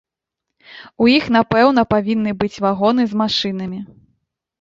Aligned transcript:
У 1.03 1.09
іх 1.15 1.27
напэўна 1.35 1.83
павінны 1.93 2.31
быць 2.39 2.61
вагоны 2.65 3.05
з 3.13 3.21
машынамі. 3.21 3.79